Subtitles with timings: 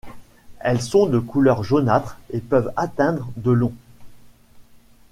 [0.61, 3.71] Elles sont de couleur jaunâtre et peuvent atteindre de long.